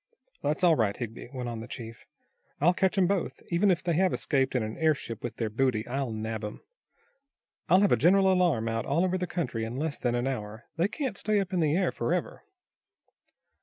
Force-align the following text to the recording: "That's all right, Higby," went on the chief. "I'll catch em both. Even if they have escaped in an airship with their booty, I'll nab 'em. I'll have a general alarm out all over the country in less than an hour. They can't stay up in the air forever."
"That's 0.41 0.63
all 0.63 0.75
right, 0.75 0.97
Higby," 0.97 1.29
went 1.31 1.47
on 1.47 1.59
the 1.59 1.67
chief. 1.67 2.07
"I'll 2.59 2.73
catch 2.73 2.97
em 2.97 3.05
both. 3.05 3.39
Even 3.49 3.69
if 3.69 3.83
they 3.83 3.93
have 3.93 4.13
escaped 4.13 4.55
in 4.55 4.63
an 4.63 4.75
airship 4.79 5.21
with 5.23 5.35
their 5.37 5.51
booty, 5.51 5.85
I'll 5.87 6.09
nab 6.11 6.43
'em. 6.43 6.61
I'll 7.69 7.81
have 7.81 7.91
a 7.91 7.97
general 7.97 8.31
alarm 8.31 8.67
out 8.67 8.83
all 8.87 9.03
over 9.05 9.19
the 9.19 9.27
country 9.27 9.63
in 9.63 9.77
less 9.77 9.99
than 9.99 10.15
an 10.15 10.25
hour. 10.25 10.65
They 10.75 10.87
can't 10.87 11.19
stay 11.19 11.39
up 11.39 11.53
in 11.53 11.59
the 11.59 11.75
air 11.77 11.91
forever." 11.91 12.41